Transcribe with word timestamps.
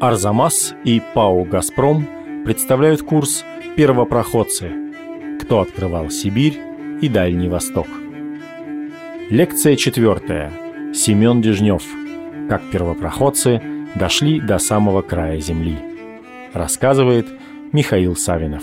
Арзамас 0.00 0.74
и 0.84 1.02
ПАО 1.12 1.42
«Газпром» 1.42 2.06
представляют 2.44 3.02
курс 3.02 3.44
«Первопроходцы. 3.76 4.70
Кто 5.40 5.58
открывал 5.58 6.08
Сибирь 6.10 6.56
и 7.02 7.08
Дальний 7.08 7.48
Восток». 7.48 7.88
Лекция 9.28 9.74
четвертая. 9.74 10.52
Семен 10.94 11.42
Дежнев. 11.42 11.82
Как 12.48 12.62
первопроходцы 12.70 13.60
дошли 13.96 14.40
до 14.40 14.58
самого 14.58 15.02
края 15.02 15.40
Земли. 15.40 15.76
Рассказывает 16.52 17.26
Михаил 17.72 18.14
Савинов. 18.14 18.62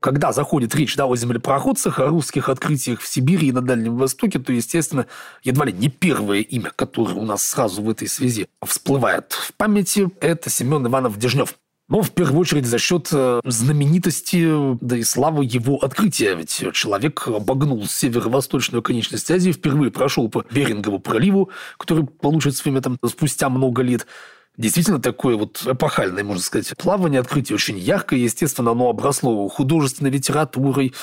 Когда 0.00 0.32
заходит 0.32 0.74
речь 0.74 0.96
да, 0.96 1.04
о 1.04 1.14
землепроходцах, 1.14 1.98
о 1.98 2.06
русских 2.06 2.48
открытиях 2.48 3.00
в 3.00 3.06
Сибири 3.06 3.48
и 3.48 3.52
на 3.52 3.60
Дальнем 3.60 3.98
Востоке, 3.98 4.38
то, 4.38 4.50
естественно, 4.50 5.06
едва 5.42 5.66
ли 5.66 5.74
не 5.74 5.88
первое 5.88 6.40
имя, 6.40 6.72
которое 6.74 7.14
у 7.14 7.24
нас 7.24 7.44
сразу 7.44 7.82
в 7.82 7.90
этой 7.90 8.08
связи 8.08 8.48
всплывает 8.64 9.32
в 9.32 9.52
памяти, 9.54 10.08
это 10.20 10.48
Семен 10.48 10.86
Иванов 10.86 11.18
Дежнев. 11.18 11.54
Но 11.90 12.02
в 12.02 12.12
первую 12.12 12.40
очередь 12.40 12.66
за 12.66 12.78
счет 12.78 13.08
э, 13.12 13.40
знаменитости, 13.44 14.78
да 14.80 14.96
и 14.96 15.02
славы 15.02 15.44
его 15.44 15.76
открытия. 15.76 16.34
Ведь 16.36 16.64
человек 16.72 17.26
обогнул 17.26 17.84
северо-восточную 17.84 18.80
конечность 18.80 19.28
Азии, 19.30 19.50
впервые 19.50 19.90
прошел 19.90 20.28
по 20.30 20.46
Берингову 20.52 21.00
проливу, 21.00 21.50
который 21.76 22.06
получится 22.06 22.62
время 22.62 22.80
там 22.80 22.96
спустя 23.04 23.48
много 23.50 23.82
лет 23.82 24.06
действительно 24.60 25.00
такое 25.00 25.36
вот 25.36 25.62
эпохальное, 25.66 26.22
можно 26.22 26.42
сказать, 26.42 26.76
плавание, 26.76 27.20
открытие 27.20 27.54
очень 27.56 27.78
яркое. 27.78 28.20
Естественно, 28.20 28.72
оно 28.72 28.88
обросло 28.88 29.48
художественной 29.48 30.10
литературой, 30.10 30.94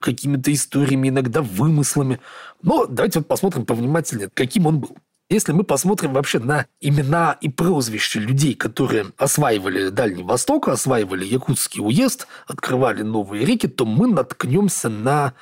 какими-то 0.00 0.52
историями, 0.52 1.08
иногда 1.08 1.40
вымыслами. 1.40 2.20
Но 2.62 2.86
давайте 2.86 3.20
вот 3.20 3.28
посмотрим 3.28 3.64
повнимательнее, 3.64 4.28
каким 4.34 4.66
он 4.66 4.80
был. 4.80 4.96
Если 5.30 5.52
мы 5.52 5.64
посмотрим 5.64 6.12
вообще 6.12 6.38
на 6.38 6.66
имена 6.82 7.38
и 7.40 7.48
прозвища 7.48 8.20
людей, 8.20 8.54
которые 8.54 9.06
осваивали 9.16 9.88
Дальний 9.88 10.22
Восток, 10.22 10.68
осваивали 10.68 11.24
Якутский 11.24 11.82
уезд, 11.82 12.26
открывали 12.46 13.02
новые 13.02 13.46
реки, 13.46 13.66
то 13.66 13.86
мы 13.86 14.08
наткнемся 14.08 14.90
на 14.90 15.32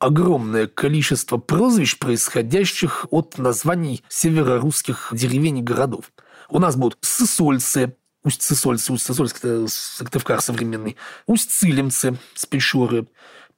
огромное 0.00 0.66
количество 0.66 1.36
прозвищ, 1.36 1.98
происходящих 1.98 3.06
от 3.10 3.38
названий 3.38 4.02
северорусских 4.08 5.10
деревень 5.12 5.58
и 5.58 5.62
городов. 5.62 6.06
У 6.50 6.58
нас 6.58 6.76
будут 6.76 6.98
сысольцы, 7.00 7.94
Усть-Сысольцы, 8.24 8.92
Усть-Сысольск– 8.92 9.38
это 9.38 9.66
Сыктывкар 9.68 10.40
современный, 10.40 10.96
Усть-Цилимцы 11.26 12.18
с 12.34 12.44
Печоры, 12.44 13.06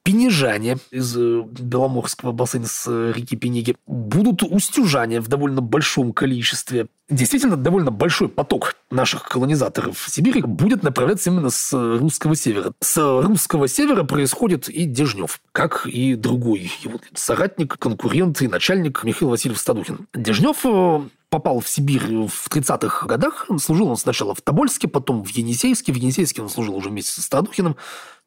Пенежане 0.03 0.79
из 0.91 1.15
э, 1.15 1.43
Беломорского 1.43 2.33
бассейна 2.33 2.67
с 2.67 2.85
э, 2.89 3.13
реки 3.15 3.37
Пенеги. 3.37 3.77
Будут 3.87 4.43
устюжане 4.43 5.21
в 5.21 5.29
довольно 5.29 5.61
большом 5.61 6.11
количестве. 6.11 6.87
Действительно, 7.09 7.55
довольно 7.55 7.89
большой 7.89 8.27
поток 8.27 8.75
наших 8.91 9.23
колонизаторов 9.23 9.97
в 9.97 10.09
Сибири 10.09 10.41
будет 10.41 10.83
направляться 10.83 11.29
именно 11.29 11.49
с 11.49 11.71
русского 11.71 12.35
севера. 12.35 12.73
С 12.81 12.97
русского 13.21 13.69
севера 13.69 14.03
происходит 14.03 14.67
и 14.67 14.83
Дежнев, 14.83 15.39
как 15.53 15.87
и 15.87 16.15
другой 16.15 16.69
его 16.81 16.99
соратник, 17.13 17.77
конкурент 17.77 18.41
и 18.41 18.49
начальник 18.49 19.05
Михаил 19.05 19.29
Васильевич 19.29 19.61
Стадухин. 19.61 20.07
Дежнев 20.13 20.65
э, 20.65 21.01
попал 21.33 21.61
в 21.61 21.67
Сибирь 21.67 22.27
в 22.27 22.47
30-х 22.47 23.07
годах. 23.07 23.47
Служил 23.59 23.87
он 23.87 23.97
сначала 23.97 24.35
в 24.35 24.41
Тобольске, 24.41 24.87
потом 24.87 25.23
в 25.23 25.29
Енисейске. 25.29 25.91
В 25.91 25.95
Енисейске 25.95 26.43
он 26.43 26.49
служил 26.49 26.75
уже 26.75 26.89
вместе 26.89 27.11
со 27.11 27.23
Стадухиным. 27.23 27.75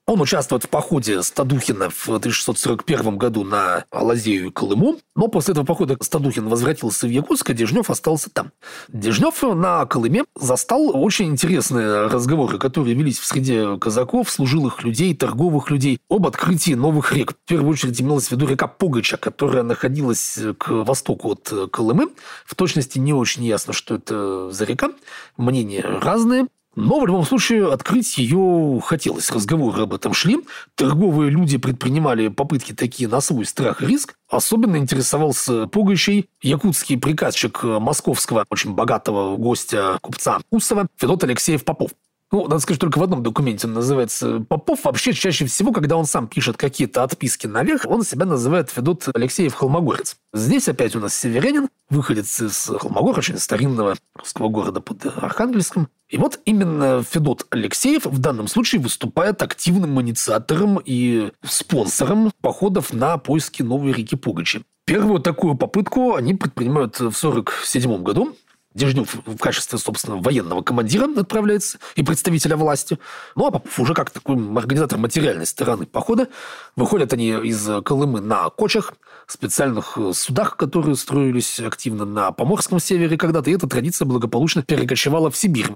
Он 0.09 0.21
участвует 0.21 0.63
в 0.63 0.69
походе 0.69 1.21
Стадухина 1.21 1.91
в 1.91 2.09
1641 2.09 3.19
году 3.19 3.43
на 3.43 3.87
Алазею 3.91 4.47
и 4.47 4.51
Колыму, 4.53 5.01
но 5.17 5.27
после 5.27 5.51
этого 5.51 5.65
похода 5.65 5.97
Стадухин 6.01 6.49
возвратился 6.49 7.09
в 7.09 7.11
Якутск, 7.11 7.51
а 7.51 7.55
Дежнев 7.55 7.91
остался 7.91 8.31
там. 8.31 8.53
Дежнев 8.87 9.43
на 9.43 9.85
Колыме 9.87 10.23
застал 10.37 10.97
очень 10.97 11.27
интересные 11.27 12.07
разговоры, 12.07 12.59
которые 12.59 12.95
велись 12.95 13.19
в 13.19 13.27
среде 13.27 13.77
казаков, 13.79 14.31
служилых 14.31 14.85
людей, 14.85 15.13
торговых 15.13 15.73
людей 15.73 15.99
об 16.09 16.29
открытии 16.29 16.75
новых 16.75 17.13
рек. 17.13 17.33
В 17.33 17.49
первую 17.49 17.73
очередь 17.73 18.01
имелась 18.01 18.29
в 18.29 18.31
виду 18.31 18.47
река 18.47 18.69
Пугача, 18.69 19.17
которая 19.17 19.65
находилась 19.65 20.39
к 20.59 20.69
востоку 20.69 21.33
от 21.33 21.53
Колымы. 21.73 22.11
В 22.45 22.55
точности 22.55 23.01
не 23.01 23.13
очень 23.13 23.45
ясно, 23.45 23.73
что 23.73 23.97
это 23.97 24.53
за 24.53 24.67
река. 24.67 24.93
Мнения 25.37 25.83
разные. 25.83 26.47
Но 26.77 27.01
в 27.01 27.07
любом 27.07 27.25
случае 27.25 27.73
открыть 27.73 28.19
ее 28.19 28.81
хотелось. 28.85 29.31
Разговоры 29.31 29.83
об 29.83 29.95
этом 29.95 30.13
шли. 30.13 30.39
Торговые 30.75 31.31
люди 31.31 31.57
предпринимали 31.57 32.29
попытки 32.29 32.73
такие 32.73 33.09
на 33.09 33.23
свой 33.23 33.47
страх 33.47 33.83
и 33.83 33.87
риск. 33.87 34.15
Особенно 34.29 34.77
интересовался 34.77 35.67
Пугачей, 35.69 36.29
якутский 36.43 36.99
приказчик 36.99 37.63
московского, 37.63 38.45
очень 38.51 38.75
богатого 38.75 39.37
гостя 39.39 39.99
купца 40.03 40.41
Усова 40.51 40.87
Федот 40.99 41.25
Алексеев 41.25 41.65
Попов. 41.65 41.93
Ну, 42.33 42.43
надо 42.43 42.59
сказать, 42.59 42.81
только 42.81 42.99
в 42.99 43.03
одном 43.05 43.23
документе 43.23 43.69
он 43.69 43.75
называется 43.75 44.41
Попов. 44.49 44.85
Вообще, 44.85 45.13
чаще 45.13 45.47
всего, 45.47 45.73
когда 45.73 45.97
он 45.97 46.07
сам 46.07 46.27
пишет 46.27 46.57
какие-то 46.57 47.05
отписки 47.05 47.47
наверх, 47.47 47.83
он 47.87 48.03
себя 48.03 48.27
называет 48.27 48.69
Федот 48.71 49.09
Алексеев 49.15 49.55
Холмогорец. 49.55 50.17
Здесь 50.35 50.69
опять 50.69 50.97
у 50.97 51.01
нас 51.01 51.15
северянин, 51.15 51.69
выходец 51.89 52.41
из 52.41 52.67
Холмогора, 52.81 53.19
очень 53.19 53.39
старинного 53.39 53.97
русского 54.17 54.49
города 54.49 54.81
под 54.81 55.07
Архангельском. 55.07 55.89
И 56.09 56.19
вот 56.19 56.41
именно 56.45 57.05
Федот 57.09 57.47
Алексеев 57.51 58.07
в 58.07 58.19
данном 58.19 58.49
случае 58.49 58.81
выступает 58.81 59.41
активным 59.43 60.01
инициатором 60.01 60.81
и 60.85 61.31
спонсором 61.45 62.33
походов 62.41 62.93
на 62.93 63.19
поиски 63.19 63.63
новой 63.63 63.93
реки 63.93 64.17
Пугачи. 64.17 64.63
Первую 64.85 65.21
такую 65.21 65.57
попытку 65.57 66.15
они 66.15 66.35
предпринимают 66.35 66.97
в 66.97 67.25
1947 67.25 68.03
году. 68.03 68.37
Дежнев 68.77 69.17
в 69.25 69.39
качестве, 69.39 69.79
собственно, 69.79 70.19
военного 70.19 70.61
командира 70.61 71.09
отправляется 71.19 71.79
и 71.95 72.03
представителя 72.03 72.59
власти. 72.59 72.99
Ну, 73.35 73.47
а 73.47 73.51
Попов 73.51 73.81
уже 73.81 73.95
как 73.95 74.11
такой 74.11 74.37
организатор 74.37 74.99
материальной 74.99 75.47
стороны 75.47 75.87
похода. 75.87 76.29
Выходят 76.77 77.11
они 77.15 77.31
из 77.31 77.67
Колымы 77.85 78.21
на 78.21 78.51
кочах, 78.51 78.93
специальных 79.27 79.97
судах, 80.13 80.59
которые 80.59 80.95
строились 80.97 81.59
активно 81.59 82.05
на 82.05 82.33
Поморском 82.33 82.79
севере 82.79 83.17
когда-то, 83.17 83.49
и 83.49 83.55
эта 83.55 83.67
традиция 83.67 84.05
благополучно 84.05 84.63
перекочевала 84.63 85.31
в 85.31 85.39
Сибирь. 85.39 85.69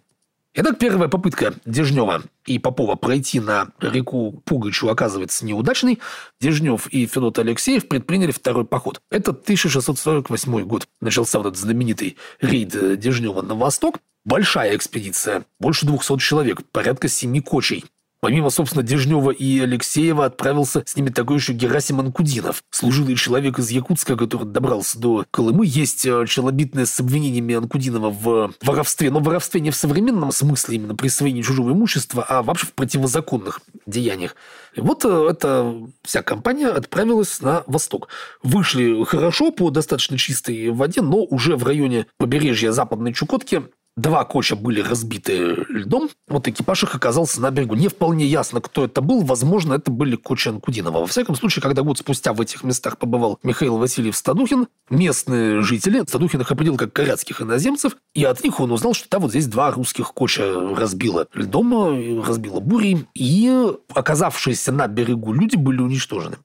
Итак, 0.53 0.81
первая 0.81 1.09
попытка 1.09 1.55
Дежнева 1.65 2.25
и 2.45 2.59
Попова 2.59 2.97
пройти 2.97 3.39
на 3.39 3.69
реку 3.81 4.43
Пугачу 4.45 4.89
оказывается 4.89 5.47
неудачной. 5.47 6.01
Дежнев 6.41 6.89
и 6.89 7.07
Федот 7.07 7.39
Алексеев 7.39 7.87
предприняли 7.87 8.33
второй 8.33 8.65
поход. 8.65 9.01
Это 9.11 9.31
1648 9.31 10.63
год. 10.63 10.89
Начался 11.01 11.39
вот 11.39 11.47
этот 11.47 11.61
знаменитый 11.61 12.17
рейд 12.41 12.99
Дежнева 12.99 13.43
на 13.43 13.55
восток. 13.55 14.01
Большая 14.25 14.75
экспедиция, 14.75 15.45
больше 15.61 15.87
200 15.87 16.19
человек, 16.19 16.63
порядка 16.73 17.09
семи 17.09 17.41
кочей. 17.41 17.85
Помимо, 18.21 18.51
собственно, 18.51 18.83
Дежнева 18.83 19.31
и 19.31 19.61
Алексеева 19.61 20.27
отправился 20.27 20.83
с 20.85 20.95
ними 20.95 21.09
такой 21.09 21.37
еще 21.37 21.55
Герасим 21.55 22.01
Анкудинов, 22.01 22.63
служилый 22.71 23.17
человек 23.17 23.59
из 23.59 23.71
Якутска, 23.71 24.15
который 24.15 24.47
добрался 24.47 24.99
до 24.99 25.25
Колымы. 25.31 25.65
Есть 25.67 26.05
э, 26.05 26.27
челобитное 26.27 26.85
с 26.85 27.01
обвинениями 27.01 27.55
Анкудинова 27.55 28.11
в 28.11 28.53
воровстве, 28.63 29.11
но 29.11 29.21
воровстве 29.21 29.63
не 29.63 29.71
в 29.71 29.77
современном 29.77 30.33
смысле 30.33 30.77
именно 30.77 30.95
присвоении 30.95 31.41
чужого 31.41 31.73
имущества, 31.73 32.23
а 32.29 32.43
вообще 32.43 32.67
в 32.67 32.75
противозаконных 32.75 33.61
деяниях. 33.87 34.37
И 34.75 34.83
вот 34.83 35.07
э, 35.07 35.29
эта 35.31 35.75
вся 36.03 36.23
компания 36.23 36.69
отправилась 36.69 37.41
на 37.41 37.65
восток. 37.67 38.09
Вышли 38.43 39.03
хорошо 39.05 39.51
по 39.51 39.71
достаточно 39.71 40.19
чистой 40.19 40.69
воде, 40.71 41.01
но 41.01 41.25
уже 41.25 41.57
в 41.57 41.65
районе 41.65 42.07
побережья 42.19 42.73
Западной 42.73 43.15
Чукотки 43.15 43.63
Два 43.97 44.25
коча 44.25 44.57
были 44.57 44.81
разбиты 44.81 45.67
льдом. 45.69 46.11
Вот 46.29 46.47
экипаж 46.47 46.85
их 46.85 46.95
оказался 46.95 47.41
на 47.41 47.51
берегу. 47.51 47.75
Не 47.75 47.89
вполне 47.89 48.25
ясно, 48.25 48.61
кто 48.61 48.85
это 48.85 49.01
был. 49.01 49.23
Возможно, 49.23 49.75
это 49.75 49.91
были 49.91 50.17
кочи 50.17 50.49
Анкудинова. 50.49 51.01
Во 51.01 51.07
всяком 51.07 51.35
случае, 51.35 51.63
когда 51.63 51.83
год 51.83 51.99
спустя 51.99 52.33
в 52.33 52.41
этих 52.41 52.63
местах 52.63 52.99
побывал 52.99 53.39
Михаил 53.43 53.77
Васильев 53.79 54.17
Стадухин, 54.17 54.69
местные 54.89 55.63
жители 55.63 56.03
Стадухин 56.07 56.41
их 56.41 56.51
определил 56.51 56.77
как 56.77 56.93
коряцких 56.93 57.43
иноземцев, 57.43 57.97
и 58.15 58.25
от 58.25 58.43
них 58.45 58.61
он 58.61 58.73
узнал, 58.73 58.95
что 58.95 59.09
там 59.09 59.23
вот 59.23 59.33
здесь 59.33 59.49
два 59.49 59.71
русских 59.71 60.13
коча 60.15 60.75
разбило 60.75 61.27
льдом, 61.35 62.23
разбило 62.23 62.61
бурей, 62.61 63.07
и 63.15 63.53
оказавшиеся 63.93 64.73
на 64.73 64.87
берегу 64.87 65.33
люди 65.33 65.57
были 65.57 65.81
уничтожены. 65.83 66.37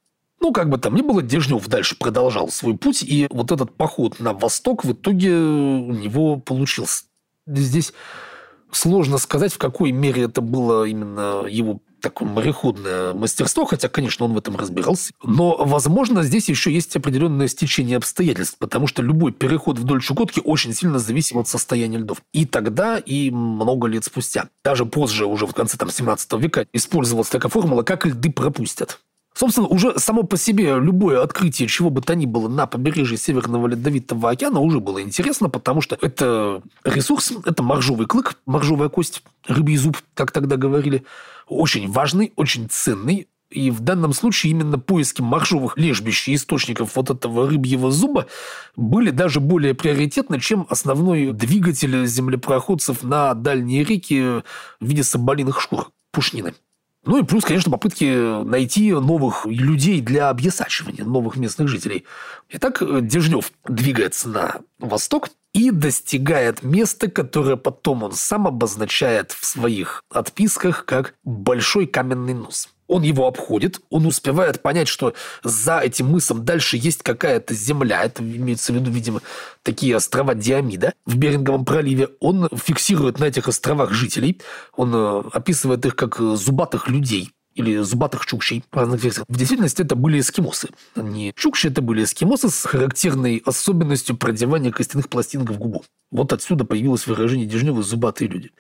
Ну, 0.41 0.51
как 0.51 0.69
бы 0.69 0.77
там 0.77 0.95
ни 0.95 1.01
было, 1.01 1.21
Дежнев 1.21 1.65
дальше 1.67 1.95
продолжал 1.97 2.49
свой 2.49 2.77
путь, 2.77 3.01
и 3.01 3.27
вот 3.29 3.51
этот 3.51 3.75
поход 3.75 4.19
на 4.19 4.33
восток 4.33 4.83
в 4.83 4.91
итоге 4.91 5.33
у 5.35 5.91
него 5.91 6.37
получился 6.37 7.05
здесь 7.47 7.93
сложно 8.71 9.17
сказать, 9.17 9.53
в 9.53 9.57
какой 9.57 9.91
мере 9.91 10.23
это 10.23 10.41
было 10.41 10.85
именно 10.85 11.45
его 11.47 11.79
такое 12.01 12.27
мореходное 12.29 13.13
мастерство, 13.13 13.65
хотя, 13.65 13.89
конечно, 13.89 14.25
он 14.25 14.33
в 14.33 14.37
этом 14.37 14.55
разбирался. 14.55 15.11
Но, 15.23 15.57
возможно, 15.57 16.21
здесь 16.21 16.49
еще 16.49 16.71
есть 16.71 16.95
определенное 16.95 17.47
стечение 17.47 17.97
обстоятельств, 17.97 18.57
потому 18.59 18.85
что 18.85 19.01
любой 19.01 19.31
переход 19.31 19.79
вдоль 19.79 20.01
Чукотки 20.01 20.39
очень 20.43 20.73
сильно 20.73 20.99
зависим 20.99 21.39
от 21.39 21.47
состояния 21.47 21.97
льдов. 21.97 22.21
И 22.31 22.45
тогда, 22.45 22.99
и 22.99 23.31
много 23.31 23.87
лет 23.87 24.05
спустя. 24.05 24.49
Даже 24.63 24.85
позже, 24.85 25.25
уже 25.25 25.47
в 25.47 25.53
конце 25.53 25.77
там, 25.77 25.89
17 25.89 26.33
века, 26.33 26.67
использовалась 26.73 27.29
такая 27.29 27.49
формула, 27.49 27.81
как 27.81 28.05
льды 28.05 28.31
пропустят. 28.31 28.99
Собственно, 29.35 29.67
уже 29.67 29.99
само 29.99 30.23
по 30.23 30.37
себе 30.37 30.79
любое 30.79 31.21
открытие 31.21 31.67
чего 31.67 31.89
бы 31.89 32.01
то 32.01 32.15
ни 32.15 32.25
было 32.25 32.47
на 32.47 32.67
побережье 32.67 33.17
Северного 33.17 33.67
Ледовитого 33.67 34.29
океана 34.29 34.61
уже 34.61 34.79
было 34.79 35.01
интересно, 35.01 35.49
потому 35.49 35.81
что 35.81 35.97
это 36.01 36.61
ресурс, 36.85 37.33
это 37.43 37.61
моржовый 37.61 38.07
клык, 38.07 38.37
моржовая 38.45 38.87
кость, 38.87 39.23
рыбий 39.45 39.75
зуб, 39.75 39.97
как 40.13 40.31
тогда 40.31 40.55
говорили, 40.55 41.03
очень 41.49 41.91
важный, 41.91 42.31
очень 42.37 42.69
ценный, 42.69 43.27
и 43.49 43.71
в 43.71 43.81
данном 43.81 44.13
случае 44.13 44.51
именно 44.51 44.79
поиски 44.79 45.21
моржовых 45.21 45.77
лежбищ 45.77 46.29
и 46.29 46.35
источников 46.35 46.95
вот 46.95 47.09
этого 47.09 47.47
рыбьего 47.47 47.91
зуба 47.91 48.27
были 48.77 49.11
даже 49.11 49.41
более 49.41 49.73
приоритетны, 49.73 50.39
чем 50.39 50.65
основной 50.69 51.33
двигатель 51.33 52.07
землепроходцев 52.07 53.03
на 53.03 53.33
дальние 53.33 53.83
реки 53.83 54.21
в 54.21 54.43
виде 54.79 55.03
соболиных 55.03 55.59
шкур, 55.59 55.91
пушнины. 56.11 56.53
Ну 57.05 57.19
и 57.19 57.23
плюс, 57.23 57.45
конечно, 57.45 57.71
попытки 57.71 58.43
найти 58.43 58.91
новых 58.91 59.45
людей 59.45 60.01
для 60.01 60.29
объясачивания, 60.29 61.03
новых 61.03 61.35
местных 61.37 61.67
жителей. 61.67 62.05
Итак, 62.49 62.81
Дежнев 63.05 63.51
двигается 63.67 64.29
на 64.29 64.61
восток 64.79 65.29
и 65.55 65.71
достигает 65.71 66.63
места, 66.63 67.09
которое 67.09 67.55
потом 67.55 68.03
он 68.03 68.11
сам 68.11 68.45
обозначает 68.45 69.31
в 69.31 69.45
своих 69.45 70.03
отписках 70.09 70.83
как 70.83 71.15
«большой 71.23 71.87
каменный 71.87 72.33
нос». 72.33 72.67
Он 72.87 73.03
его 73.03 73.25
обходит, 73.25 73.79
он 73.89 74.05
успевает 74.05 74.61
понять, 74.61 74.89
что 74.89 75.13
за 75.43 75.79
этим 75.79 76.07
мысом 76.07 76.43
дальше 76.43 76.75
есть 76.75 77.03
какая-то 77.03 77.53
земля. 77.53 78.03
Это 78.03 78.21
имеется 78.21 78.73
в 78.73 78.75
виду, 78.75 78.91
видимо, 78.91 79.21
такие 79.63 79.95
острова 79.95 80.35
Диамида 80.35 80.93
в 81.05 81.15
Беринговом 81.15 81.63
проливе. 81.63 82.09
Он 82.19 82.49
фиксирует 82.53 83.19
на 83.19 83.25
этих 83.25 83.47
островах 83.47 83.91
жителей. 83.91 84.41
Он 84.75 84.93
э, 84.93 85.23
описывает 85.31 85.85
их 85.85 85.95
как 85.95 86.19
зубатых 86.19 86.89
людей 86.89 87.31
или 87.55 87.77
зубатых 87.77 88.25
чукчей 88.25 88.63
в 88.71 88.77
разных 88.77 89.03
версиях. 89.03 89.25
В 89.27 89.37
действительности 89.37 89.81
это 89.81 89.95
были 89.95 90.19
эскимосы. 90.19 90.69
Не 90.95 91.33
чукчи, 91.35 91.67
это 91.67 91.81
были 91.81 92.03
эскимосы 92.03 92.49
с 92.49 92.65
характерной 92.65 93.41
особенностью 93.45 94.15
продевания 94.15 94.71
костяных 94.71 95.09
пластинок 95.09 95.49
в 95.49 95.57
губу. 95.57 95.83
Вот 96.11 96.33
отсюда 96.33 96.65
появилось 96.65 97.07
выражение 97.07 97.47
Дежнева 97.47 97.81
«зубатые 97.81 98.27
люди». 98.27 98.51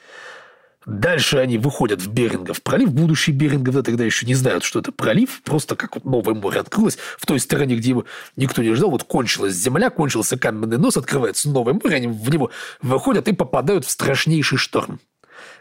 Дальше 0.85 1.37
они 1.37 1.57
выходят 1.57 2.01
в 2.01 2.11
Берингов 2.11 2.61
пролив. 2.61 2.93
Будущий 2.93 3.31
Берингов 3.31 3.83
тогда 3.83 4.03
еще 4.03 4.25
не 4.25 4.35
знают, 4.35 4.63
что 4.63 4.79
это 4.79 4.91
пролив. 4.91 5.41
Просто 5.43 5.75
как 5.75 5.95
вот 5.95 6.05
новое 6.05 6.35
море 6.35 6.59
открылось 6.59 6.97
в 7.17 7.25
той 7.25 7.39
стороне, 7.39 7.75
где 7.75 7.89
его 7.89 8.05
никто 8.35 8.61
не 8.61 8.71
ждал. 8.73 8.91
Вот 8.91 9.03
кончилась 9.03 9.55
земля, 9.55 9.89
кончился 9.89 10.37
каменный 10.37 10.77
нос, 10.77 10.95
открывается 10.95 11.49
новое 11.49 11.73
море. 11.73 11.95
Они 11.95 12.07
в 12.07 12.29
него 12.29 12.51
выходят 12.83 13.27
и 13.27 13.33
попадают 13.33 13.85
в 13.85 13.89
страшнейший 13.89 14.59
шторм 14.59 14.99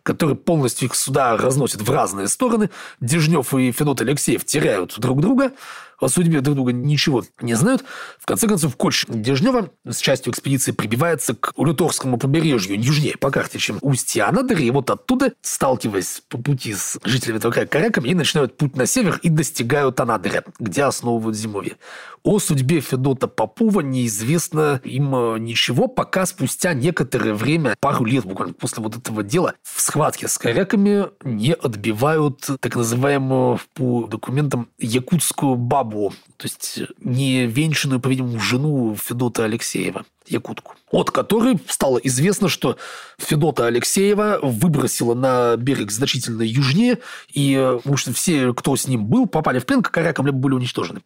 который 0.02 0.36
полностью 0.36 0.88
их 0.88 0.94
сюда 0.94 1.36
разносит 1.36 1.82
в 1.82 1.90
разные 1.90 2.28
стороны. 2.28 2.70
Дежнев 3.00 3.52
и 3.54 3.72
Федот 3.72 4.00
Алексеев 4.00 4.44
теряют 4.44 4.98
друг 4.98 5.20
друга 5.20 5.52
о 6.00 6.08
судьбе 6.08 6.40
друг 6.40 6.56
друга 6.56 6.72
ничего 6.72 7.24
не 7.40 7.54
знают. 7.54 7.84
В 8.18 8.26
конце 8.26 8.46
концов, 8.46 8.76
Коч 8.76 9.06
Дежнева 9.08 9.70
с 9.88 9.98
частью 9.98 10.32
экспедиции 10.32 10.72
прибивается 10.72 11.34
к 11.34 11.52
Улюторскому 11.56 12.18
побережью, 12.18 12.80
южнее 12.80 13.16
по 13.16 13.30
карте, 13.30 13.58
чем 13.58 13.78
устье 13.80 14.24
Анадыря, 14.24 14.64
и 14.64 14.70
вот 14.70 14.90
оттуда, 14.90 15.32
сталкиваясь 15.40 16.22
по 16.28 16.38
пути 16.38 16.74
с 16.74 16.98
жителями 17.04 17.38
этого 17.38 17.52
края 17.52 17.66
коряками, 17.66 18.06
они 18.06 18.14
начинают 18.14 18.56
путь 18.56 18.76
на 18.76 18.86
север 18.86 19.18
и 19.22 19.28
достигают 19.28 20.00
Анадыря, 20.00 20.44
где 20.58 20.84
основывают 20.84 21.36
зимовье. 21.36 21.76
О 22.24 22.38
судьбе 22.38 22.80
Федота 22.80 23.28
Попова 23.28 23.80
неизвестно 23.80 24.80
им 24.82 25.14
э, 25.14 25.38
ничего, 25.38 25.88
пока 25.88 26.24
спустя 26.24 26.72
некоторое 26.72 27.34
время, 27.34 27.76
пару 27.78 28.06
лет 28.06 28.24
буквально 28.24 28.54
после 28.54 28.82
вот 28.82 28.96
этого 28.96 29.22
дела, 29.22 29.52
в 29.62 29.78
схватке 29.78 30.26
с 30.26 30.38
коряками 30.38 31.08
не 31.22 31.52
отбивают 31.52 32.48
так 32.60 32.76
называемую 32.76 33.60
по 33.74 34.06
документам 34.06 34.70
якутскую 34.78 35.56
бабу 35.56 36.14
то 36.38 36.46
есть 36.46 36.80
не 36.98 37.46
венчанную, 37.46 38.00
по-видимому, 38.00 38.40
жену 38.40 38.96
Федота 38.96 39.44
Алексеева, 39.44 40.04
якутку, 40.26 40.76
от 40.90 41.10
которой 41.10 41.58
стало 41.68 41.98
известно, 41.98 42.48
что 42.48 42.76
Федота 43.18 43.66
Алексеева 43.66 44.40
выбросила 44.42 45.14
на 45.14 45.56
берег 45.56 45.90
значительно 45.90 46.42
южнее, 46.42 46.98
и 47.32 47.54
потому 47.78 47.96
что 47.96 48.12
все, 48.12 48.52
кто 48.54 48.74
с 48.76 48.88
ним 48.88 49.06
был, 49.06 49.26
попали 49.26 49.58
в 49.58 49.66
плен, 49.66 49.82
корякам 49.82 50.26
либо 50.26 50.38
были 50.38 50.54
уничтожены. 50.54 51.02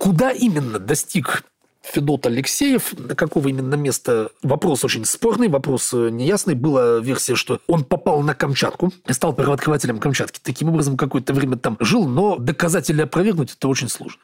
Куда 0.00 0.30
именно 0.30 0.78
достиг 0.78 1.44
Федот 1.82 2.24
Алексеев. 2.24 2.94
Какого 3.18 3.48
именно 3.48 3.74
места? 3.74 4.30
Вопрос 4.42 4.82
очень 4.82 5.04
спорный, 5.04 5.48
вопрос 5.48 5.92
неясный. 5.92 6.54
Была 6.54 7.00
версия, 7.00 7.34
что 7.34 7.60
он 7.66 7.84
попал 7.84 8.22
на 8.22 8.34
Камчатку 8.34 8.94
и 9.06 9.12
стал 9.12 9.34
первооткрывателем 9.34 9.98
Камчатки. 9.98 10.40
Таким 10.42 10.70
образом, 10.70 10.96
какое-то 10.96 11.34
время 11.34 11.58
там 11.58 11.76
жил, 11.80 12.08
но 12.08 12.38
доказать 12.38 12.88
или 12.88 13.02
опровергнуть 13.02 13.54
это 13.58 13.68
очень 13.68 13.90
сложно. 13.90 14.22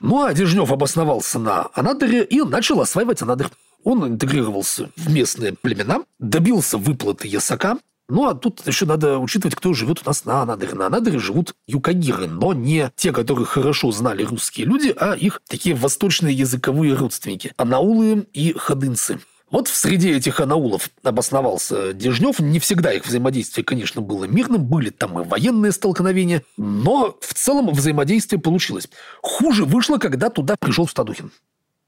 Ну, 0.00 0.22
а 0.22 0.34
Дежнев 0.34 0.70
обосновался 0.70 1.38
на 1.38 1.68
Анадыре 1.72 2.22
и 2.22 2.42
начал 2.42 2.78
осваивать 2.82 3.22
Анадырь. 3.22 3.48
Он 3.84 4.06
интегрировался 4.06 4.90
в 4.96 5.10
местные 5.10 5.54
племена, 5.54 6.02
добился 6.18 6.76
выплаты 6.76 7.26
ясака, 7.26 7.78
ну, 8.10 8.28
а 8.28 8.34
тут 8.34 8.66
еще 8.66 8.86
надо 8.86 9.18
учитывать, 9.18 9.54
кто 9.54 9.72
живет 9.72 10.02
у 10.02 10.06
нас 10.06 10.24
на 10.24 10.42
Анадыре. 10.42 10.74
На 10.74 10.86
Анадыре 10.86 11.18
живут 11.18 11.54
юкагиры, 11.66 12.26
но 12.26 12.52
не 12.52 12.90
те, 12.96 13.12
которые 13.12 13.46
хорошо 13.46 13.92
знали 13.92 14.24
русские 14.24 14.66
люди, 14.66 14.94
а 14.98 15.14
их 15.14 15.40
такие 15.48 15.74
восточные 15.74 16.34
языковые 16.34 16.94
родственники. 16.94 17.52
Анаулы 17.56 18.26
и 18.32 18.52
ходынцы. 18.52 19.20
Вот 19.50 19.66
в 19.66 19.76
среде 19.76 20.16
этих 20.16 20.38
анаулов 20.38 20.90
обосновался 21.02 21.92
Дежнев. 21.92 22.38
Не 22.38 22.60
всегда 22.60 22.92
их 22.92 23.04
взаимодействие, 23.04 23.64
конечно, 23.64 24.00
было 24.00 24.24
мирным. 24.24 24.64
Были 24.64 24.90
там 24.90 25.18
и 25.18 25.24
военные 25.24 25.72
столкновения. 25.72 26.44
Но 26.56 27.16
в 27.20 27.34
целом 27.34 27.70
взаимодействие 27.70 28.40
получилось. 28.40 28.88
Хуже 29.22 29.64
вышло, 29.64 29.98
когда 29.98 30.30
туда 30.30 30.54
пришел 30.58 30.86
Стадухин. 30.86 31.32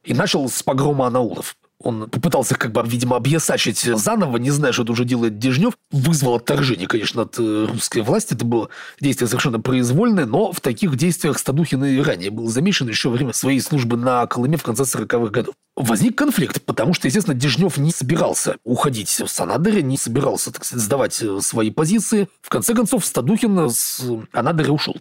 И 0.02 0.12
начал 0.12 0.48
с 0.48 0.62
погрома 0.64 1.06
анаулов. 1.06 1.56
Он 1.84 2.08
попытался 2.08 2.54
как 2.54 2.72
бы, 2.72 2.82
видимо, 2.84 3.16
объясачить 3.16 3.80
заново, 3.80 4.36
не 4.36 4.50
зная, 4.50 4.72
что 4.72 4.82
это 4.82 4.92
уже 4.92 5.04
делает 5.04 5.38
Дежнев. 5.38 5.74
Вызвал 5.90 6.36
отторжение, 6.36 6.86
конечно, 6.88 7.22
от 7.22 7.38
э, 7.38 7.66
русской 7.70 8.02
власти. 8.02 8.34
Это 8.34 8.44
было 8.44 8.68
действие 9.00 9.28
совершенно 9.28 9.60
произвольное, 9.60 10.26
но 10.26 10.52
в 10.52 10.60
таких 10.60 10.96
действиях 10.96 11.38
Стадухин 11.38 11.84
и 11.84 12.00
ранее 12.00 12.30
был 12.30 12.48
замечен 12.48 12.88
еще 12.88 13.08
во 13.08 13.16
время 13.16 13.32
своей 13.32 13.60
службы 13.60 13.96
на 13.96 14.26
Колыме 14.26 14.56
в 14.56 14.62
конце 14.62 14.82
40-х 14.82 15.30
годов. 15.30 15.54
Возник 15.74 16.16
конфликт, 16.18 16.62
потому 16.62 16.92
что, 16.92 17.08
естественно, 17.08 17.34
Дежнев 17.34 17.78
не 17.78 17.90
собирался 17.90 18.56
уходить 18.62 19.08
с 19.08 19.40
Анадыря, 19.40 19.80
не 19.80 19.96
собирался, 19.96 20.52
так 20.52 20.64
сказать, 20.64 20.84
сдавать 20.84 21.22
э, 21.22 21.40
свои 21.40 21.70
позиции. 21.70 22.28
В 22.42 22.48
конце 22.50 22.74
концов, 22.74 23.04
Стадухин 23.04 23.70
с 23.70 24.02
Анадыря 24.32 24.72
ушел. 24.72 24.96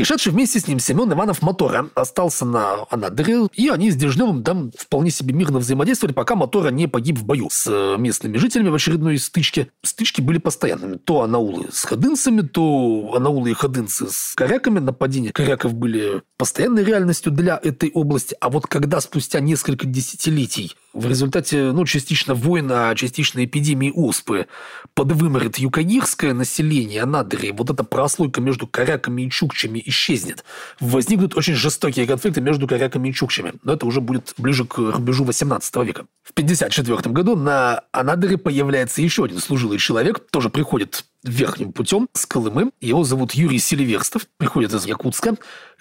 Пришедший 0.00 0.32
вместе 0.32 0.58
с 0.58 0.66
ним 0.66 0.78
Семен 0.78 1.12
Иванов 1.12 1.42
Мотора 1.42 1.90
остался 1.94 2.46
на 2.46 2.86
Анадыре, 2.88 3.48
и 3.52 3.68
они 3.68 3.90
с 3.90 3.96
Дежневым 3.96 4.42
там 4.42 4.72
вполне 4.74 5.10
себе 5.10 5.34
мирно 5.34 5.58
взаимодействовали, 5.58 6.14
пока 6.14 6.36
Мотора 6.36 6.70
не 6.70 6.86
погиб 6.86 7.18
в 7.18 7.26
бою 7.26 7.48
с 7.50 7.66
э, 7.70 7.96
местными 7.98 8.38
жителями 8.38 8.70
в 8.70 8.74
очередной 8.74 9.18
стычке. 9.18 9.68
Стычки 9.82 10.22
были 10.22 10.38
постоянными. 10.38 10.96
То 10.96 11.20
анаулы 11.20 11.66
с 11.70 11.84
ходынцами, 11.84 12.40
то 12.40 13.12
анаулы 13.14 13.50
и 13.50 13.52
ходынцы 13.52 14.06
с 14.08 14.32
коряками. 14.34 14.78
Нападения 14.78 15.32
коряков 15.32 15.74
были 15.74 16.22
постоянной 16.38 16.82
реальностью 16.82 17.30
для 17.30 17.60
этой 17.62 17.90
области. 17.90 18.34
А 18.40 18.48
вот 18.48 18.66
когда 18.66 19.02
спустя 19.02 19.40
несколько 19.40 19.86
десятилетий 19.86 20.76
в 20.92 21.06
результате, 21.06 21.72
ну, 21.72 21.84
частично 21.84 22.34
война, 22.34 22.90
а 22.90 22.94
частично 22.94 23.44
эпидемии 23.44 23.92
оспы 23.94 24.46
подвыморит 24.94 25.58
юкагирское 25.58 26.34
население 26.34 27.02
Анадыри, 27.02 27.52
вот 27.52 27.70
эта 27.70 27.84
прослойка 27.84 28.40
между 28.40 28.66
коряками 28.66 29.22
и 29.22 29.30
чукчами 29.30 29.82
исчезнет. 29.86 30.44
Возникнут 30.80 31.36
очень 31.36 31.54
жестокие 31.54 32.06
конфликты 32.06 32.40
между 32.40 32.66
коряками 32.66 33.08
и 33.08 33.12
чукчами. 33.12 33.52
Но 33.62 33.74
это 33.74 33.86
уже 33.86 34.00
будет 34.00 34.34
ближе 34.36 34.64
к 34.64 34.78
рубежу 34.78 35.24
18 35.24 35.76
века. 35.76 36.06
В 36.22 36.32
1954 36.32 37.14
году 37.14 37.36
на 37.36 37.82
Анадыре 37.92 38.36
появляется 38.36 39.00
еще 39.02 39.24
один 39.24 39.38
служилый 39.38 39.78
человек, 39.78 40.20
тоже 40.30 40.50
приходит 40.50 41.04
верхним 41.22 41.72
путем 41.72 42.08
с 42.14 42.26
Колымы. 42.26 42.70
Его 42.80 43.04
зовут 43.04 43.32
Юрий 43.32 43.58
Селиверстов, 43.58 44.26
приходит 44.38 44.72
из 44.74 44.86
Якутска. 44.86 45.36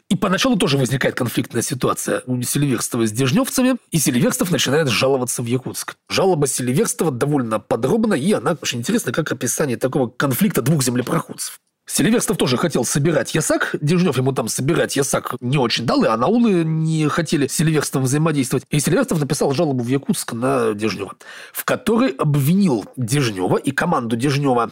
И 0.09 0.15
поначалу 0.15 0.57
тоже 0.57 0.77
возникает 0.77 1.15
конфликтная 1.15 1.61
ситуация 1.61 2.23
у 2.25 2.41
Селиверстова 2.41 3.05
с 3.05 3.11
Дежневцами, 3.11 3.75
и 3.91 3.99
Селиверстов 3.99 4.49
начинает 4.49 4.89
жаловаться 4.89 5.43
в 5.43 5.45
Якутск. 5.45 5.97
Жалоба 6.09 6.47
Селиверстова 6.47 7.11
довольно 7.11 7.59
подробна, 7.59 8.15
и 8.15 8.31
она 8.33 8.57
очень 8.59 8.79
интересна, 8.79 9.11
как 9.11 9.31
описание 9.31 9.77
такого 9.77 10.07
конфликта 10.07 10.63
двух 10.63 10.83
землепроходцев. 10.83 11.59
Селиверстов 11.85 12.37
тоже 12.37 12.57
хотел 12.57 12.85
собирать 12.85 13.33
ясак, 13.33 13.75
Дежнев 13.81 14.17
ему 14.17 14.31
там 14.31 14.47
собирать 14.47 14.95
ясак 14.95 15.35
не 15.41 15.57
очень 15.57 15.85
дал, 15.85 16.03
и 16.03 16.07
анаулы 16.07 16.63
не 16.63 17.07
хотели 17.07 17.47
с 17.47 17.53
Селиверстовым 17.53 18.05
взаимодействовать. 18.05 18.63
И 18.69 18.79
Селиверстов 18.79 19.19
написал 19.19 19.53
жалобу 19.53 19.83
в 19.83 19.87
Якутск 19.87 20.33
на 20.33 20.73
Дежнева, 20.73 21.13
в 21.51 21.65
которой 21.65 22.11
обвинил 22.11 22.85
Дежнева 22.95 23.57
и 23.57 23.71
команду 23.71 24.15
Дежнева 24.15 24.71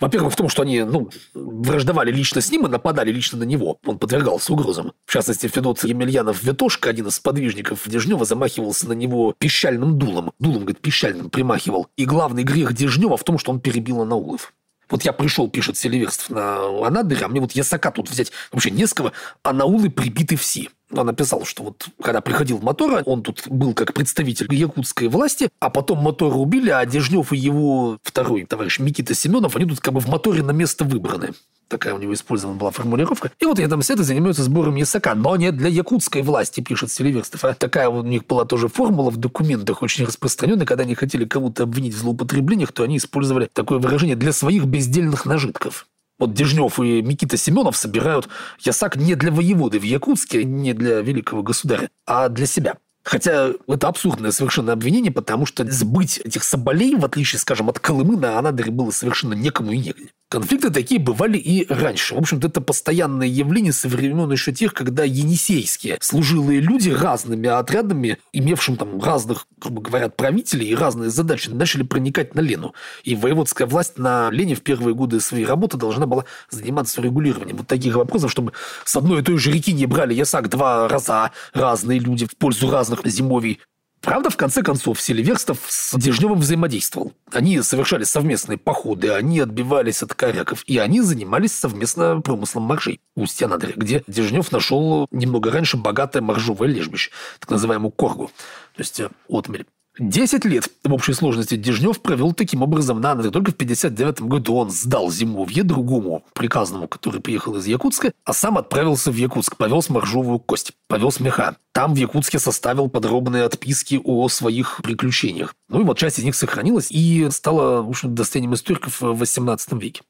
во-первых, 0.00 0.32
в 0.32 0.36
том, 0.36 0.48
что 0.48 0.62
они 0.62 0.82
ну, 0.82 1.10
враждовали 1.34 2.12
лично 2.12 2.40
с 2.40 2.50
ним 2.50 2.66
и 2.66 2.68
нападали 2.68 3.10
лично 3.10 3.38
на 3.38 3.44
него. 3.44 3.78
Он 3.84 3.98
подвергался 3.98 4.52
угрозам. 4.52 4.92
В 5.04 5.12
частности, 5.12 5.48
Федот 5.48 5.82
Емельянов-Ветошка, 5.84 6.90
один 6.90 7.08
из 7.08 7.16
сподвижников 7.16 7.88
Дежнева, 7.88 8.24
замахивался 8.24 8.88
на 8.88 8.92
него 8.92 9.34
пищальным 9.38 9.98
дулом. 9.98 10.32
Дулом, 10.38 10.60
говорит, 10.60 10.80
пищальным 10.80 11.30
примахивал. 11.30 11.88
И 11.96 12.04
главный 12.04 12.44
грех 12.44 12.72
Дежнева 12.74 13.16
в 13.16 13.24
том, 13.24 13.38
что 13.38 13.50
он 13.50 13.60
перебил 13.60 14.02
Анаулов. 14.02 14.52
Вот 14.90 15.02
я 15.02 15.12
пришел, 15.12 15.48
пишет 15.48 15.76
Селиверстов, 15.76 16.30
на 16.30 16.86
Анадырь, 16.86 17.22
а 17.22 17.28
мне 17.28 17.40
вот 17.40 17.52
ясака 17.52 17.90
тут 17.90 18.10
взять 18.10 18.32
вообще 18.52 18.70
не 18.70 18.86
с 18.86 18.94
кого, 18.94 19.12
а 19.42 19.52
наулы 19.52 19.90
прибиты 19.90 20.36
все. 20.36 20.68
Он 20.90 21.06
написал, 21.06 21.44
что 21.44 21.64
вот 21.64 21.86
когда 22.02 22.22
приходил 22.22 22.58
Мотора, 22.60 23.02
он 23.04 23.22
тут 23.22 23.46
был 23.48 23.74
как 23.74 23.92
представитель 23.92 24.52
якутской 24.54 25.08
власти, 25.08 25.50
а 25.60 25.68
потом 25.68 25.98
Мотора 25.98 26.34
убили, 26.34 26.70
а 26.70 26.84
Дежнев 26.86 27.32
и 27.32 27.36
его 27.36 27.98
второй 28.02 28.44
товарищ 28.46 28.78
Микита 28.78 29.14
Семенов, 29.14 29.56
они 29.56 29.66
тут 29.66 29.80
как 29.80 29.92
бы 29.92 30.00
в 30.00 30.08
Моторе 30.08 30.42
на 30.42 30.52
место 30.52 30.84
выбраны. 30.84 31.34
Такая 31.68 31.94
у 31.94 31.98
него 31.98 32.14
использована 32.14 32.58
была 32.58 32.70
формулировка. 32.70 33.30
И 33.38 33.44
вот 33.44 33.58
этой 33.58 34.02
занимаются 34.02 34.42
сбором 34.42 34.76
ясака, 34.76 35.14
но 35.14 35.36
не 35.36 35.52
для 35.52 35.68
якутской 35.68 36.22
власти, 36.22 36.62
пишет 36.62 36.90
Селиверстов. 36.90 37.44
А 37.44 37.52
такая 37.52 37.90
у 37.90 38.02
них 38.02 38.26
была 38.26 38.46
тоже 38.46 38.68
формула 38.68 39.10
в 39.10 39.18
документах 39.18 39.82
очень 39.82 40.06
распространенная, 40.06 40.64
когда 40.64 40.84
они 40.84 40.94
хотели 40.94 41.26
кого-то 41.26 41.64
обвинить 41.64 41.94
в 41.94 41.98
злоупотреблениях, 41.98 42.72
то 42.72 42.84
они 42.84 42.96
использовали 42.96 43.50
такое 43.52 43.78
выражение 43.78 44.16
для 44.16 44.32
своих 44.32 44.64
бездельных 44.64 45.26
нажитков. 45.26 45.86
Вот 46.18 46.32
Дежнев 46.32 46.80
и 46.80 47.02
Микита 47.02 47.36
Семенов 47.36 47.76
собирают 47.76 48.28
ясак 48.58 48.96
не 48.96 49.14
для 49.14 49.30
воеводы 49.30 49.78
в 49.78 49.84
Якутске, 49.84 50.44
не 50.44 50.72
для 50.72 51.00
великого 51.00 51.42
государя, 51.42 51.90
а 52.06 52.28
для 52.28 52.46
себя. 52.46 52.78
Хотя 53.08 53.52
это 53.66 53.88
абсурдное 53.88 54.32
совершенно 54.32 54.74
обвинение, 54.74 55.10
потому 55.10 55.46
что 55.46 55.64
сбыть 55.64 56.18
этих 56.18 56.44
соболей, 56.44 56.94
в 56.94 57.06
отличие, 57.06 57.38
скажем, 57.38 57.70
от 57.70 57.78
Колымы, 57.78 58.18
на 58.18 58.38
Анадыре 58.38 58.70
было 58.70 58.90
совершенно 58.90 59.32
некому 59.32 59.72
и 59.72 59.78
негде. 59.78 60.10
Конфликты 60.30 60.68
такие 60.68 61.00
бывали 61.00 61.38
и 61.38 61.66
раньше. 61.72 62.14
В 62.14 62.18
общем-то, 62.18 62.48
это 62.48 62.60
постоянное 62.60 63.26
явление 63.26 63.72
со 63.72 63.88
времен 63.88 64.30
еще 64.30 64.52
тех, 64.52 64.74
когда 64.74 65.02
енисейские 65.04 65.96
служилые 66.02 66.60
люди 66.60 66.90
разными 66.90 67.48
отрядами, 67.48 68.18
имевшим 68.34 68.76
там 68.76 69.02
разных, 69.02 69.46
грубо 69.58 69.80
говоря, 69.80 70.10
правителей 70.10 70.68
и 70.68 70.74
разные 70.74 71.08
задачи, 71.08 71.48
начали 71.48 71.82
проникать 71.82 72.34
на 72.34 72.40
Лену. 72.40 72.74
И 73.04 73.16
воеводская 73.16 73.66
власть 73.66 73.96
на 73.96 74.28
Лене 74.30 74.54
в 74.54 74.60
первые 74.60 74.94
годы 74.94 75.18
своей 75.20 75.46
работы 75.46 75.78
должна 75.78 76.04
была 76.04 76.26
заниматься 76.50 77.00
регулированием 77.00 77.56
вот 77.56 77.66
таких 77.66 77.94
вопросов, 77.94 78.30
чтобы 78.30 78.52
с 78.84 78.94
одной 78.96 79.20
и 79.20 79.24
той 79.24 79.38
же 79.38 79.50
реки 79.50 79.72
не 79.72 79.86
брали 79.86 80.12
ясак 80.12 80.50
два 80.50 80.88
раза 80.88 81.30
разные 81.54 82.00
люди 82.00 82.26
в 82.26 82.36
пользу 82.36 82.70
разных 82.70 82.97
зимовий. 83.04 83.60
Правда, 84.00 84.30
в 84.30 84.36
конце 84.36 84.62
концов, 84.62 85.00
Селиверстов 85.00 85.58
с 85.66 85.96
Дежневым 85.98 86.38
взаимодействовал. 86.38 87.12
Они 87.32 87.60
совершали 87.62 88.04
совместные 88.04 88.56
походы, 88.56 89.10
они 89.10 89.40
отбивались 89.40 90.02
от 90.02 90.14
коряков, 90.14 90.62
и 90.66 90.78
они 90.78 91.00
занимались 91.00 91.52
совместно 91.52 92.20
промыслом 92.20 92.62
моржей 92.62 93.00
у 93.16 93.26
Стенадыря, 93.26 93.72
где 93.76 94.04
Дежнев 94.06 94.52
нашел 94.52 95.08
немного 95.10 95.50
раньше 95.50 95.76
богатое 95.76 96.22
моржовое 96.22 96.68
лежбище, 96.68 97.10
так 97.40 97.50
называемую 97.50 97.90
коргу, 97.90 98.30
то 98.76 98.80
есть 98.80 99.00
э, 99.00 99.10
отмель. 99.28 99.66
Десять 99.98 100.44
лет 100.44 100.70
в 100.84 100.92
общей 100.92 101.12
сложности 101.12 101.56
Дежнев 101.56 102.00
провел 102.00 102.32
таким 102.32 102.62
образом 102.62 103.00
на 103.00 103.10
Андре. 103.10 103.30
Только 103.30 103.50
в 103.50 103.56
59 103.56 104.20
году 104.20 104.54
он 104.54 104.70
сдал 104.70 105.10
зимовье 105.10 105.64
другому 105.64 106.24
приказному, 106.34 106.86
который 106.86 107.20
приехал 107.20 107.56
из 107.56 107.66
Якутска, 107.66 108.12
а 108.24 108.32
сам 108.32 108.58
отправился 108.58 109.10
в 109.10 109.16
Якутск, 109.16 109.56
повез 109.56 109.88
моржовую 109.88 110.38
кость, 110.38 110.72
повез 110.86 111.18
меха. 111.18 111.56
Там 111.72 111.94
в 111.94 111.96
Якутске 111.96 112.38
составил 112.38 112.88
подробные 112.88 113.42
отписки 113.42 114.00
о 114.04 114.28
своих 114.28 114.80
приключениях. 114.84 115.56
Ну 115.68 115.80
и 115.80 115.84
вот 115.84 115.98
часть 115.98 116.20
из 116.20 116.24
них 116.24 116.36
сохранилась 116.36 116.92
и 116.92 117.28
стала, 117.32 117.82
в 117.82 117.88
общем, 117.88 118.14
достоянием 118.14 118.54
историков 118.54 119.00
в 119.00 119.18
18 119.18 119.72
веке. 119.82 120.02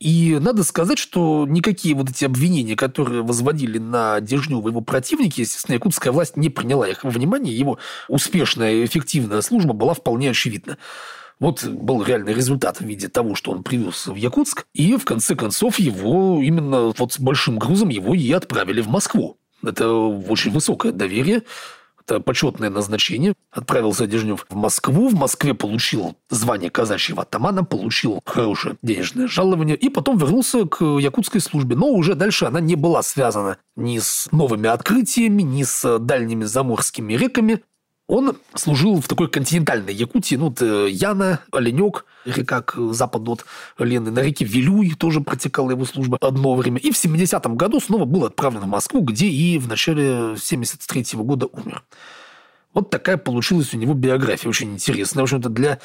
И 0.00 0.38
надо 0.40 0.64
сказать, 0.64 0.98
что 0.98 1.46
никакие 1.48 1.94
вот 1.94 2.10
эти 2.10 2.24
обвинения, 2.24 2.76
которые 2.76 3.22
возводили 3.22 3.78
на 3.78 4.20
Дежнева 4.20 4.68
его 4.68 4.80
противники, 4.80 5.40
естественно, 5.40 5.74
якутская 5.74 6.12
власть 6.12 6.36
не 6.36 6.50
приняла 6.50 6.88
их 6.88 7.04
во 7.04 7.10
внимание. 7.10 7.56
Его 7.56 7.78
успешная 8.08 8.74
и 8.74 8.84
эффективная 8.84 9.40
служба 9.40 9.72
была 9.72 9.94
вполне 9.94 10.30
очевидна. 10.30 10.78
Вот 11.40 11.64
был 11.64 12.02
реальный 12.02 12.32
результат 12.32 12.78
в 12.78 12.84
виде 12.84 13.08
того, 13.08 13.34
что 13.34 13.50
он 13.50 13.62
привез 13.62 14.06
в 14.06 14.14
Якутск, 14.14 14.66
и 14.72 14.96
в 14.96 15.04
конце 15.04 15.34
концов 15.34 15.78
его 15.78 16.40
именно 16.40 16.92
вот 16.96 17.12
с 17.12 17.18
большим 17.18 17.58
грузом 17.58 17.88
его 17.88 18.14
и 18.14 18.30
отправили 18.32 18.80
в 18.80 18.88
Москву. 18.88 19.38
Это 19.62 19.90
очень 19.90 20.52
высокое 20.52 20.92
доверие 20.92 21.42
это 22.06 22.20
почетное 22.20 22.70
назначение. 22.70 23.34
Отправился 23.50 24.06
Дежнев 24.06 24.46
в 24.48 24.54
Москву. 24.54 25.08
В 25.08 25.14
Москве 25.14 25.54
получил 25.54 26.16
звание 26.30 26.70
казачьего 26.70 27.22
атамана, 27.22 27.64
получил 27.64 28.20
хорошее 28.24 28.76
денежное 28.82 29.26
жалование 29.26 29.76
и 29.76 29.88
потом 29.88 30.18
вернулся 30.18 30.66
к 30.66 30.84
якутской 30.84 31.40
службе. 31.40 31.76
Но 31.76 31.88
уже 31.88 32.14
дальше 32.14 32.44
она 32.44 32.60
не 32.60 32.76
была 32.76 33.02
связана 33.02 33.58
ни 33.76 33.98
с 33.98 34.28
новыми 34.32 34.68
открытиями, 34.68 35.42
ни 35.42 35.62
с 35.62 35.98
дальними 35.98 36.44
заморскими 36.44 37.14
реками. 37.14 37.62
Он 38.06 38.36
служил 38.54 39.00
в 39.00 39.08
такой 39.08 39.28
континентальной 39.28 39.94
Якутии, 39.94 40.36
ну, 40.36 40.50
это 40.50 40.86
Яна, 40.86 41.40
Оленек, 41.50 42.04
река 42.26 42.60
к 42.60 42.92
западу 42.92 43.32
от 43.32 43.46
Лены, 43.78 44.10
на 44.10 44.18
реке 44.18 44.44
Вилюй 44.44 44.94
тоже 44.94 45.20
протекала 45.22 45.70
его 45.70 45.86
служба 45.86 46.18
одно 46.20 46.54
время. 46.54 46.78
И 46.78 46.90
в 46.90 47.02
70-м 47.02 47.56
году 47.56 47.80
снова 47.80 48.04
был 48.04 48.26
отправлен 48.26 48.60
в 48.60 48.66
Москву, 48.66 49.00
где 49.00 49.26
и 49.26 49.58
в 49.58 49.68
начале 49.68 50.36
73 50.36 51.16
-го 51.16 51.24
года 51.24 51.46
умер. 51.46 51.82
Вот 52.74 52.90
такая 52.90 53.16
получилась 53.16 53.72
у 53.72 53.78
него 53.78 53.94
биография, 53.94 54.50
очень 54.50 54.74
интересная. 54.74 55.22
В 55.22 55.24
общем-то, 55.24 55.48
для 55.48 55.78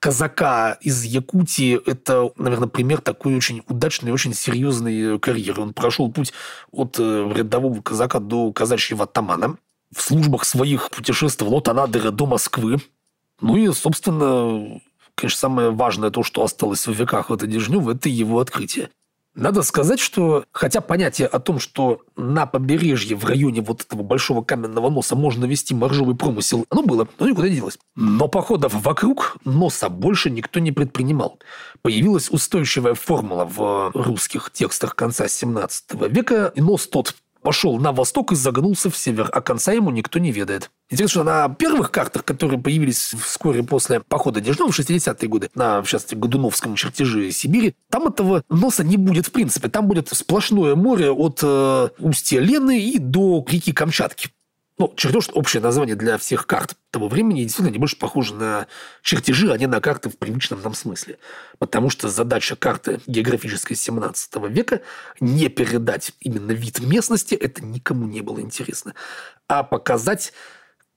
казака 0.00 0.76
из 0.80 1.04
Якутии 1.04 1.78
это, 1.86 2.32
наверное, 2.36 2.68
пример 2.68 3.00
такой 3.00 3.36
очень 3.36 3.62
удачной, 3.68 4.10
очень 4.10 4.34
серьезной 4.34 5.20
карьеры. 5.20 5.62
Он 5.62 5.72
прошел 5.72 6.10
путь 6.10 6.32
от 6.72 6.96
э, 6.98 7.32
рядового 7.32 7.80
казака 7.82 8.18
до 8.18 8.52
казачьего 8.52 9.04
атамана 9.04 9.56
в 9.94 10.02
службах 10.02 10.44
своих 10.44 10.90
путешествовал 10.90 11.58
от 11.58 11.68
Анадыра 11.68 12.10
до 12.10 12.26
Москвы. 12.26 12.78
Ну 13.40 13.56
и, 13.56 13.72
собственно, 13.72 14.80
конечно, 15.14 15.38
самое 15.38 15.70
важное 15.70 16.10
то, 16.10 16.22
что 16.22 16.44
осталось 16.44 16.86
в 16.86 16.92
веках 16.92 17.30
это 17.30 17.46
Дежнев, 17.46 17.88
это 17.88 18.08
его 18.08 18.40
открытие. 18.40 18.90
Надо 19.34 19.62
сказать, 19.62 20.00
что 20.00 20.44
хотя 20.50 20.80
понятие 20.80 21.28
о 21.28 21.38
том, 21.38 21.60
что 21.60 22.00
на 22.16 22.46
побережье 22.46 23.16
в 23.16 23.24
районе 23.24 23.60
вот 23.60 23.82
этого 23.82 24.02
большого 24.02 24.42
каменного 24.42 24.90
носа 24.90 25.14
можно 25.14 25.44
вести 25.44 25.72
моржовый 25.72 26.16
промысел, 26.16 26.66
оно 26.68 26.82
было, 26.82 27.06
но 27.18 27.28
никуда 27.28 27.48
не 27.48 27.54
делось. 27.54 27.78
Но 27.94 28.26
походов 28.26 28.74
вокруг 28.74 29.36
носа 29.44 29.88
больше 29.88 30.30
никто 30.30 30.58
не 30.58 30.72
предпринимал. 30.72 31.38
Появилась 31.80 32.28
устойчивая 32.28 32.94
формула 32.94 33.44
в 33.44 33.92
русских 33.94 34.50
текстах 34.52 34.96
конца 34.96 35.28
17 35.28 35.94
века, 36.10 36.52
и 36.56 36.60
нос 36.60 36.88
тот 36.88 37.14
пошел 37.42 37.78
на 37.78 37.92
восток 37.92 38.32
и 38.32 38.34
загнулся 38.34 38.90
в 38.90 38.96
север, 38.96 39.28
а 39.32 39.40
конца 39.40 39.72
ему 39.72 39.90
никто 39.90 40.18
не 40.18 40.32
ведает. 40.32 40.70
Интересно, 40.90 41.22
что 41.22 41.24
на 41.24 41.48
первых 41.48 41.90
картах, 41.90 42.24
которые 42.24 42.60
появились 42.60 43.14
вскоре 43.22 43.62
после 43.62 44.00
похода 44.00 44.40
Дежнева 44.40 44.70
в 44.70 44.78
60-е 44.78 45.28
годы, 45.28 45.50
на, 45.54 45.82
в 45.82 45.88
частности, 45.88 46.14
Годуновском 46.14 46.74
чертеже 46.74 47.30
Сибири, 47.30 47.74
там 47.90 48.08
этого 48.08 48.42
носа 48.48 48.82
не 48.82 48.96
будет 48.96 49.26
в 49.26 49.32
принципе. 49.32 49.68
Там 49.68 49.86
будет 49.86 50.08
сплошное 50.08 50.74
море 50.74 51.10
от 51.10 51.40
э, 51.42 51.88
устья 51.98 52.40
Лены 52.40 52.80
и 52.80 52.98
до 52.98 53.44
реки 53.48 53.72
Камчатки. 53.72 54.30
Ну, 54.80 54.90
чертеж– 54.96 55.28
общее 55.34 55.62
название 55.62 55.94
для 55.94 56.16
всех 56.16 56.46
карт 56.46 56.74
того 56.90 57.08
времени, 57.08 57.42
действительно, 57.42 57.68
они 57.68 57.78
больше 57.78 57.98
похожи 57.98 58.34
на 58.34 58.66
чертежи, 59.02 59.52
а 59.52 59.58
не 59.58 59.66
на 59.66 59.78
карты 59.78 60.08
в 60.08 60.16
привычном 60.16 60.62
нам 60.62 60.72
смысле. 60.72 61.18
Потому 61.58 61.90
что 61.90 62.08
задача 62.08 62.56
карты 62.56 62.98
географической 63.06 63.76
17 63.76 64.36
века– 64.48 64.80
не 65.20 65.48
передать 65.48 66.12
именно 66.20 66.52
вид 66.52 66.80
местности, 66.80 67.34
это 67.34 67.62
никому 67.62 68.06
не 68.06 68.22
было 68.22 68.40
интересно, 68.40 68.94
а 69.48 69.64
показать, 69.64 70.32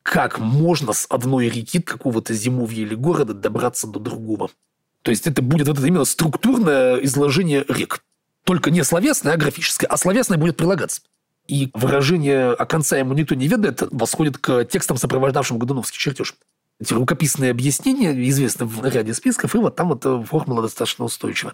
как 0.01 0.39
можно 0.39 0.93
с 0.93 1.05
одной 1.09 1.49
реки 1.49 1.81
какого-то 1.81 2.33
зимовья 2.33 2.83
или 2.83 2.95
города 2.95 3.33
добраться 3.33 3.85
до 3.85 3.99
другого. 3.99 4.49
То 5.01 5.11
есть 5.11 5.27
это 5.27 5.41
будет 5.41 5.67
вот 5.67 5.79
это 5.79 5.85
именно 5.85 6.05
структурное 6.05 6.99
изложение 6.99 7.65
рек. 7.67 8.01
Только 8.45 8.71
не 8.71 8.81
словесное, 8.85 9.33
а 9.33 9.37
графическое. 9.37 9.87
А 9.87 9.97
словесное 9.97 10.37
будет 10.37 10.55
прилагаться. 10.55 11.01
И 11.47 11.69
выражение 11.73 12.51
«о 12.51 12.65
конца 12.65 12.97
ему 12.97 13.13
никто 13.13 13.35
не 13.35 13.47
ведает» 13.47 13.83
восходит 13.91 14.37
к 14.37 14.65
текстам, 14.65 14.97
сопровождавшим 14.97 15.59
Годуновский 15.59 15.99
чертеж. 15.99 16.35
Эти 16.79 16.93
рукописные 16.93 17.51
объяснения 17.51 18.11
известны 18.29 18.65
в 18.65 18.85
ряде 18.85 19.13
списков, 19.13 19.53
и 19.55 19.57
вот 19.57 19.75
там 19.75 19.93
эта 19.93 20.21
формула 20.23 20.63
достаточно 20.63 21.05
устойчива 21.05 21.53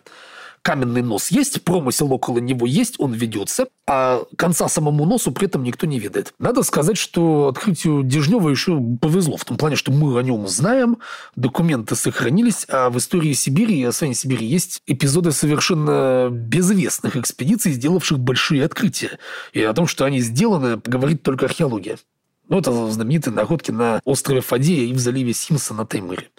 каменный 0.62 1.01
нос 1.01 1.32
есть, 1.32 1.63
промысел 1.63 2.12
около 2.12 2.39
него 2.39 2.66
есть, 2.66 2.96
он 3.00 3.13
ведется, 3.13 3.68
а 3.88 4.24
конца 4.36 4.68
самому 4.68 5.06
носу 5.06 5.32
при 5.32 5.48
этом 5.48 5.63
никто 5.63 5.88
не 5.88 6.00
видит. 6.00 6.34
Надо 6.39 6.63
сказать, 6.63 6.98
что 6.98 7.48
открытию 7.48 8.04
Дежнева 8.04 8.50
еще 8.50 8.80
повезло, 9.01 9.38
в 9.38 9.46
том 9.46 9.58
плане, 9.58 9.75
что 9.75 9.92
мы 9.92 10.18
о 10.18 10.24
нем 10.24 10.48
знаем, 10.48 10.98
документы 11.36 11.96
сохранились, 11.96 12.66
а 12.70 12.89
в 12.89 12.98
истории 12.98 13.34
Сибири 13.34 13.80
и 13.80 13.84
освоения 13.84 14.16
Сибири 14.16 14.46
есть 14.46 14.82
эпизоды 14.86 15.32
совершенно 15.32 16.30
безвестных 16.32 17.16
экспедиций, 17.16 17.74
сделавших 17.74 18.20
большие 18.20 18.66
открытия. 18.66 19.20
И 19.54 19.62
о 19.62 19.74
том, 19.74 19.88
что 19.88 20.06
они 20.06 20.20
сделаны, 20.20 20.82
говорит 20.86 21.24
только 21.24 21.46
археология. 21.46 21.98
Ну, 22.50 22.58
это 22.58 22.91
знаменитые 22.91 23.34
находки 23.34 23.72
на 23.72 24.01
острове 24.06 24.41
Фадея 24.41 24.88
и 24.88 24.94
в 24.94 25.00
заливе 25.00 25.34
Симса 25.34 25.74
на 25.75 25.86
Таймыре. 25.86 26.29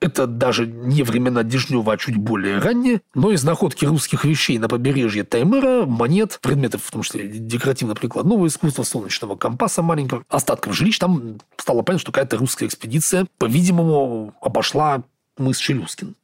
Это 0.00 0.26
даже 0.26 0.66
не 0.66 1.02
времена 1.02 1.42
Дежнева, 1.42 1.94
а 1.94 1.96
чуть 1.96 2.16
более 2.16 2.58
ранние. 2.58 3.00
Но 3.14 3.30
из 3.30 3.42
находки 3.44 3.86
русских 3.86 4.24
вещей 4.24 4.58
на 4.58 4.68
побережье 4.68 5.24
Таймыра, 5.24 5.86
монет, 5.86 6.38
предметов, 6.42 6.82
в 6.84 6.90
том 6.90 7.02
числе 7.02 7.28
декоративно-прикладного 7.28 8.46
искусства, 8.46 8.82
солнечного 8.82 9.36
компаса 9.36 9.80
маленького, 9.80 10.24
остатков 10.28 10.74
жилищ, 10.74 10.98
там 10.98 11.38
стало 11.56 11.80
понятно, 11.80 12.00
что 12.00 12.12
какая-то 12.12 12.36
русская 12.36 12.66
экспедиция, 12.66 13.26
по-видимому, 13.38 14.34
обошла 14.42 15.04
мыс 15.38 15.56
Челюскин. 15.56 16.14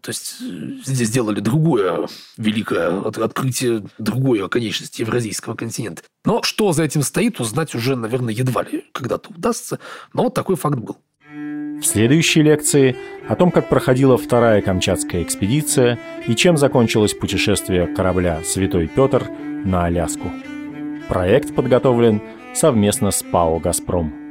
То 0.00 0.10
есть 0.10 0.36
э, 0.40 0.82
здесь 0.84 1.08
сделали 1.08 1.40
другое 1.40 2.08
великое 2.36 3.00
открытие 3.00 3.84
другой 3.98 4.42
оконечности 4.44 5.02
Евразийского 5.02 5.54
континента. 5.54 6.02
Но 6.24 6.42
что 6.42 6.72
за 6.72 6.84
этим 6.84 7.02
стоит, 7.02 7.40
узнать 7.40 7.74
уже, 7.74 7.96
наверное, 7.96 8.34
едва 8.34 8.62
ли 8.62 8.84
когда-то 8.92 9.30
удастся. 9.30 9.78
Но 10.12 10.24
вот 10.24 10.34
такой 10.34 10.56
факт 10.56 10.78
был. 10.78 10.98
В 11.80 11.82
следующей 11.84 12.42
лекции 12.42 12.94
о 13.26 13.36
том, 13.36 13.50
как 13.50 13.70
проходила 13.70 14.18
вторая 14.18 14.60
Камчатская 14.60 15.22
экспедиция 15.22 15.98
и 16.26 16.34
чем 16.34 16.58
закончилось 16.58 17.14
путешествие 17.14 17.86
корабля 17.86 18.42
«Святой 18.44 18.86
Петр» 18.86 19.30
на 19.64 19.86
Аляску. 19.86 20.30
Проект 21.08 21.54
подготовлен 21.54 22.20
совместно 22.54 23.10
с 23.10 23.22
ПАО 23.22 23.60
«Газпром». 23.60 24.29